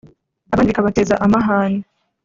abandi 0.53 0.69
bikabateza 0.71 1.15
amahane 1.25 1.81